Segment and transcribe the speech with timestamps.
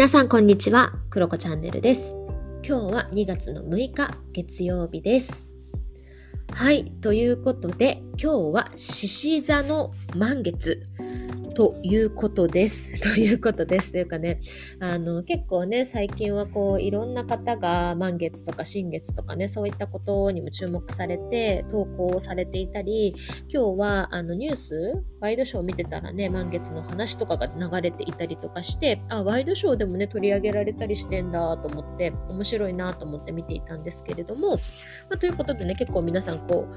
[0.00, 2.16] 皆さんこんにちは、クロコチャンネルです。
[2.66, 5.46] 今日は2月の6日月曜日です。
[6.54, 10.80] はい、ということで今日は獅子座の満月
[11.54, 12.98] ということです。
[13.04, 13.92] ということです。
[13.92, 14.40] というかね、
[14.78, 23.14] あの結構ね、最近はこういろんな方が満月とか新月とかね、そういったことにも注目されて投稿されていたり、
[23.52, 36.68] 今日はあのニュース、ワイドショーを見てたらね、満月の話とかが流れていたりとかして、あ、ワイドショーでもね、取り上げられたりしてんだと思って、面白いなと思って見ていたんですけれども、まあ、ということでね、結構皆さんこ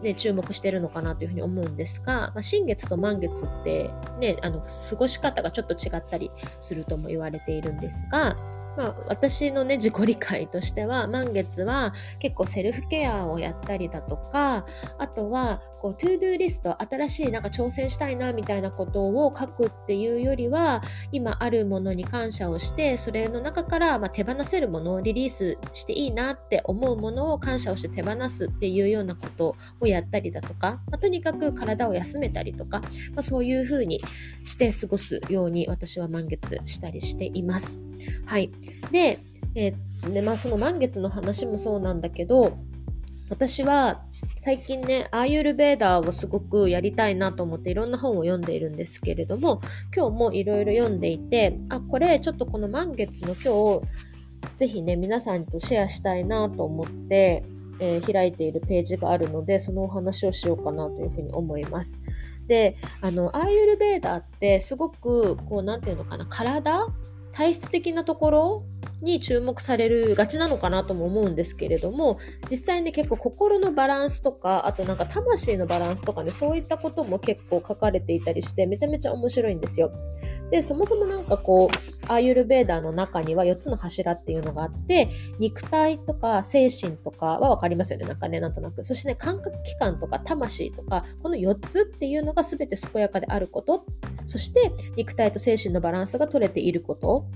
[0.00, 8.36] う、ね、注目してるのかなというふうに思うんですが、まあ、新月と満月ってね、あの、過ごし方がちょっと違ったりするとも言われているんですが、
[8.76, 14.66] まあ、私のね、自己理解としては、満月は結構セルフケアをやったりだとか、
[14.98, 20.82] あとは、こう、トゥードゥーリスト、新しいなんか挑戦したいな、みたいなことを書くっていうよりは、
[21.12, 34.02] 今あるものに感謝をして、それの中から、まあ、手放せるものをリリースしていいなって思うものを感謝をして手放すっていうようなことをやったりだとか、まあ、とにかく体を休めたりとか、まあ、そういう風に
[34.44, 37.80] して過ごすように私は満月したりしています。
[38.26, 38.50] はい。
[38.90, 39.18] で、
[39.54, 42.58] えーでまあ、その満月の話もそうなんだけど、
[43.30, 44.02] 私は
[44.36, 49.60] 最近ね、アーユルベーダーをすごくやりたいなと思っていろんな本を読んでいるんですけれども、
[49.94, 57.44] 今日もいろいろ読んでいて、あ、これちょっとこの満月の今日、ぜひね、皆さんとシェアしたいなと思って、
[57.80, 62.00] えー開いているページがあるので、そのお話をしようかなというふうに思います。
[62.46, 66.86] で、あの、アーユルベーダーってすごく、こう、なんていうのかな、体
[67.34, 68.64] 体質的なところ
[69.04, 72.18] に注目されるがちなのかなとも思うんですけれども
[72.50, 79.92] 実際に結構心のバランスとかあとなんか魂のバランスとかねそういったことも結構書かれていたりしてめちゃめちゃ面白いんですよ。
[80.50, 88.06] でそもそもなんかこうアーユルベーダーの中には4つの柱っていうのがあって肉体とか精神とかは分かりますよね。
[88.06, 88.84] なんかねなんとなく。
[88.84, 93.84] そしてね感覚器官とか魂とかこの4つっていうのが全て健やかであること。
[94.26, 97.26] そして肉体と精神のバランスが取れていること。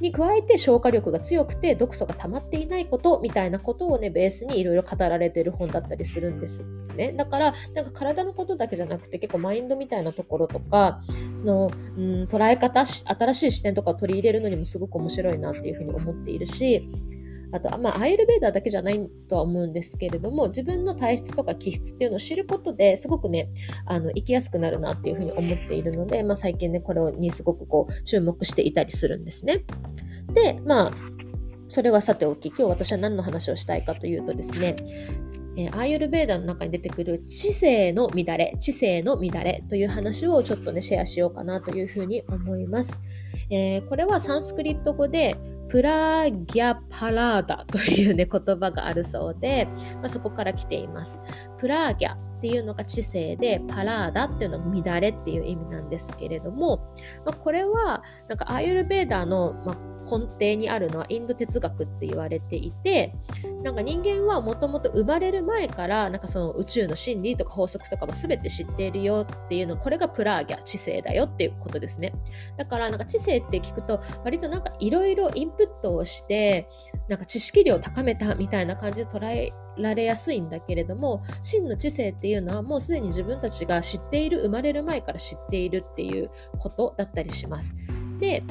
[0.00, 6.64] に加えて消化力が強くて毒素が溜まっていないことみたいなことをねベースにいろいろ語られてる本だったりするんです
[6.96, 7.12] ね。
[7.12, 11.02] だからなんか体のことだけじゃなくて結構マインドみたいなところとか
[11.34, 16.88] その、うん、捉え方新しい視点とかを取り入れるのにもすごく面白いなっていうふうに思っているし
[17.52, 23.48] あと、まあ、アイルベーダーだけじゃないとは思うんですけれども、自分の体質とか気質っていうのを知ることですごくね、
[23.86, 29.64] あの、生きやすくなるなっていうふうに思っているので、まあ、最近ね、これにすごくこう、注目していたりするんですね。
[30.32, 30.92] で、まあ、
[31.68, 34.76] それはさておき、今日私は何の話をしたいかというとですね、
[35.56, 43.00] えアーユルベーダーの中に出てくる知性の乱れ、知性の乱れという話をちょっとね、シェアしようかなというふうに思います。
[43.50, 45.36] えーこれはサンスクリット語で、
[45.70, 51.20] プラギャパラーダというね、言葉があるそうで、まあ、そこから来ています。
[51.58, 56.94] プラーギャっていうのが知性で、パラーダっていうのが乱れっていう意味なんですけれども、
[57.24, 63.14] まあ、これは、なんかアーユルベーダーの、まあ、根底にあるのはインド哲学って言われていて
[63.62, 72.14] なんか人間はもともと生まれる前からなんかその宇宙の真理とか法則とかも全て知っているよっていうのこれがプラーギャ知性だよっていうことですね。
[72.56, 76.68] だからなんか知性って聞くと割となんかいろいろインプットをして
[77.08, 87.76] なんか知識量を高めたみたいな感じで捉えられやすいんだけれども真の知性っていうのはもうすでに自分たちが知っている生まれる前から知っているっていうことだったりします。
[88.18, 88.42] で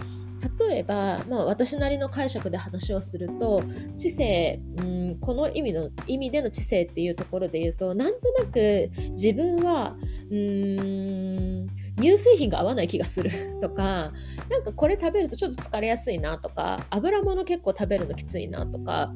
[0.59, 3.63] 例えば、まあ、私なりの解釈で話をすると
[3.97, 9.95] 知性、うん、この意味の意味での知性っていうところで言うとなんとなく自分は
[10.31, 11.67] うん
[11.99, 14.13] 乳製品が合わない気がする とか
[14.49, 19.13] なんかこれ食べるとちょっと疲れやすいなとか油物結構食べるのきついなとか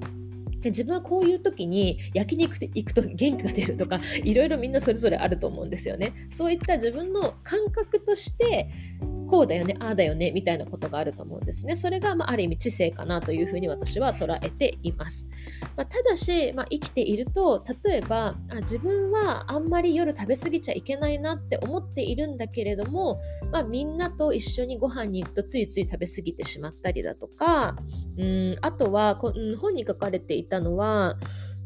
[0.63, 6.13] 自分はこういう時に焼肉で行くと元気が出るとかいろいろみんなそれぞれあると思うんですよね。
[6.31, 8.69] そういった自分の感覚として
[9.33, 11.75] こうだよねああだよねみたいなことがあると思うんですね。
[11.75, 15.27] それが、まあ、ある意味知性かなというふうに私は捉えています。
[15.75, 23.19] まあ、ただし、まあ、生きていると例えばあ自分はあんまり夜食べ過ぎちゃいけないなって思っているんだけれども、
[23.51, 27.75] まあ、みんなと一緒にご飯に行くとついつい食べ過ぎてしまったりだとか
[28.19, 31.17] うんあとはこ、うん、本に書かれていたのは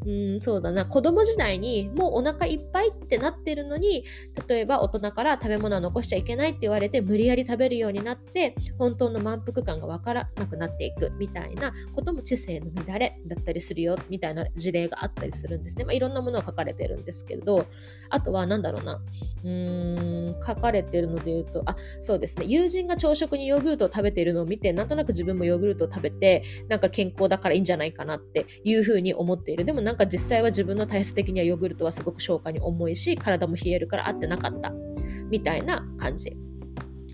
[0.08, 0.86] うんそうだな。
[0.86, 4.04] 子供時代にもうお腹いっぱいってなってるのに
[4.48, 17.66] 例えば大人から食べ物は残しちゃいけないって言われて無理やり食べるようになって本当の満腹感がわからなくなっていくみたいなことも知性の乱れだったりするよみたいな事例があったりするんですね、まあ、いろんなものが書かれてるんですけど
[18.08, 19.02] あとは何だろうな。
[19.44, 22.46] うーん書かれてるので言うとあそうですね。
[22.46, 29.64] 友人が朝食にヨーグルトを食べているのを見てなんとなく自分もヨーグルトを食べてなんか健康だからいいんじゃないかなっていうふうに思っている。
[29.64, 34.72] でもなんか実際は自分の体質的にはヨーグルトはすごく消化に重いし体も冷えるから合ってなかった
[35.30, 36.47] みたいな感じ。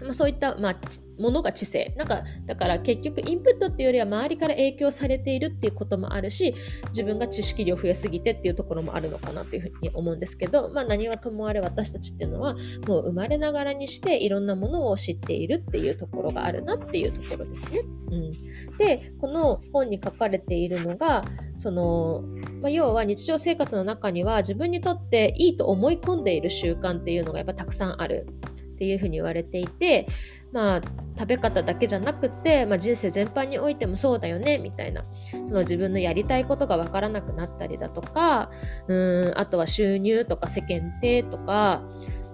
[0.05, 0.77] まあ、そういった、まあ、
[1.19, 6.55] ものが知性なんかだから結局インプットっていうよりは周りから影響されているっていうこともあるし
[6.89, 12.55] 自分が知識量増えすぎてっていうところもあるのかなというふうに思うんですけど、まあ、何はともあれ私たちっていうのは
[12.87, 17.81] もう生まれながらにしていろんなものを知っているっていうところがあるなっていうところですね。
[18.11, 18.33] うん、
[18.77, 21.25] でこの本に書かれているのが
[21.57, 22.23] その、
[22.61, 28.27] まあ、要は日常生活の中には自分にとっていいと思い込んでいる習慣っていうのがやっぱたくさんある。
[28.75, 30.07] っていうふうに言われていて
[30.55, 30.81] まあ
[31.19, 35.05] 食べ方だけじゃなくて、まあ、人生全般においてもそうだよねみたいな
[35.47, 38.51] その自分のやりたいことが分からなくなったりだとか
[38.89, 41.83] うんあとは収入とか世間体とか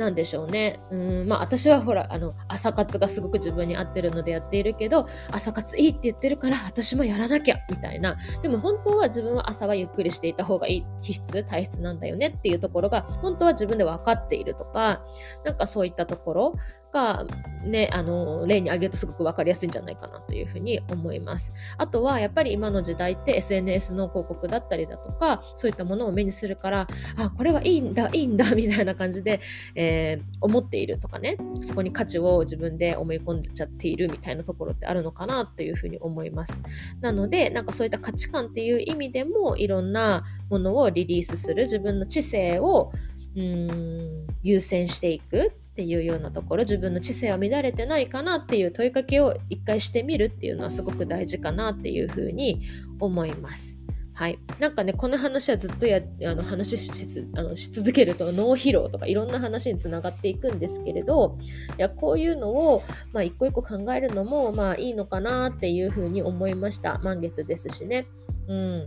[0.00, 0.80] なんでしょうね。
[0.90, 8.16] うん、まあ私はほら、あの、朝活がすごく自分に合ってるのでやっているけど、朝活いいって言ってるから私もやらなきゃみたいな。
[8.42, 15.02] でも本当は自分は朝はゆっくりしていた方がいい気質、体質なんだよねっていうところが本当は自分で分かっているとか、
[15.44, 16.54] なんかそういったところ
[16.92, 17.24] が
[17.64, 21.52] ね、あの、例に挙げるとすごく分かりやすいんじゃないかなというふうに思います。
[21.76, 29.40] あとはやっぱり今の時代って SNS の広告だったりだとか、そういったものを目にするから、あ、これはいいんだ、いいんだ、 みたいな感じで、
[29.74, 36.60] えー、思っているとかね、そこに価値を自分で思い込んじゃっているみたいなところってあるのかなというふうに思います。
[37.00, 42.90] なので、なんかそういった価値観っていう意味でも、いろんなものをリリースする自分の知性を
[43.36, 52.62] うん優先していくっていうようなところ自分の知性は乱れてないかなっていう問いかけを一回してみるっていうのはすごく大事かなっていうふうに
[52.98, 53.80] 思います。
[54.20, 56.90] はい、なんかねこの話はずっとやあの話し
[57.34, 61.38] あのし続けると脳疲労とかいろんな話につながっていくんですけれど
[61.78, 62.82] いやこういうのを、
[63.14, 68.08] まあ、一個一個考えるのもまあいいのかなっていうふうに思いました満月ですしね。
[68.46, 68.86] うん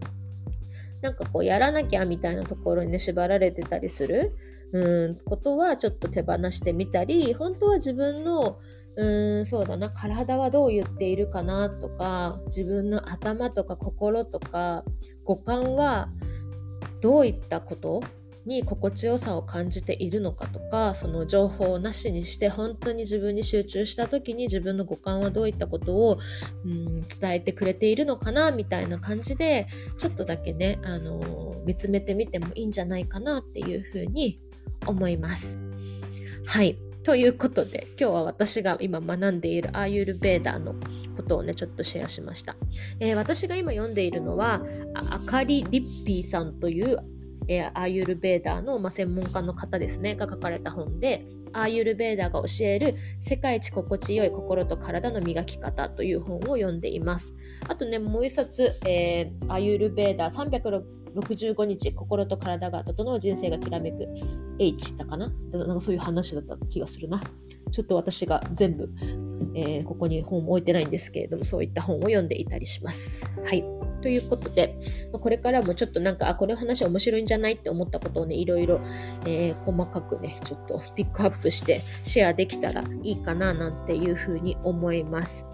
[1.01, 4.36] なんかこうやらなきゃみたいなところにね縛られてたりする
[4.73, 8.59] うんことはちょっと手放してみたり本当は自分の
[8.95, 14.83] うんそうだな体はどう言っているかなとか自分の頭とか心とか
[15.23, 16.09] 五感は
[17.01, 18.01] どういったこと
[18.45, 26.17] に心地よさを感じているのかとかその情報をなしにして本当に自分に集中した時に自分の五感はどういったことを、
[26.65, 29.67] うん、伝えてくれているのかなみたいな感じで
[29.97, 34.39] ちょっとだけね、あのー、見つめてみてもいいんじゃないかなっていうふうに
[34.88, 35.59] 思います。
[36.45, 36.77] はい。
[37.03, 40.74] ということで、今日は私が今学んでいるアーユルベーダーの
[41.18, 42.56] ことをね、ちょっとシェアしました。
[43.00, 44.62] えー、私が今読んでいるのは、
[44.94, 46.97] あかりリッピーさんという、
[47.50, 57.36] えー、アーユルベーダーの、まあ、専門家の方ですね、が書かれた本で、アーユルベーダーが教える世界一心地よい心と体の磨き方という本を読んでいます。
[57.68, 64.07] あとね、もう一冊、えー、アーユルベーダー360 65日心と体が整う人生がきらめく
[64.60, 65.31] H だかな？
[65.51, 67.21] なんかそういう話だった気がするな。
[67.71, 68.89] ちょっと私が全部、
[69.56, 73.25] えー、ここに本を置いてないんですけれども、そういった本を読んでいたりします。
[73.44, 73.63] はい。
[74.01, 74.77] ということで、
[75.12, 77.53] まこれからもちょっとなんか、あ、この話面白いんじゃない？
[77.53, 78.82] って思ったことをね、いろいろ、
[79.25, 85.46] えー、細かくね、ちょっとピックアップしてシェアできたらいいかななんていうふうに思います。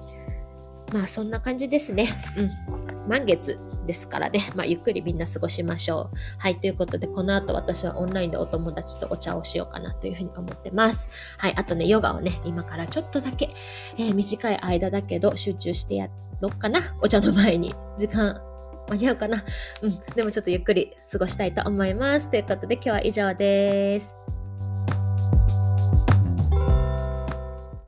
[0.91, 2.09] まあそんな感じですね。
[2.37, 3.07] うん。
[3.07, 6.17] 満月ですからね、まあ、ゆっくりみんな過ごしましょう。
[6.37, 11.09] はい、ということで、この後私はオンラインでお友達とお茶をしようかなというふうに思ってます。
[11.39, 13.49] はい、あとね、ヨガをね、今からちょっとだけ、
[13.97, 16.07] えー、短い間だけど集中してや
[16.39, 16.81] ろうかな。
[17.01, 18.39] お茶の前に時間
[18.89, 19.43] 間に合うかな。
[19.81, 22.29] うん、でもちょっとゆっくり過ごしたいと思います。
[22.29, 24.19] ということで今日は以上です。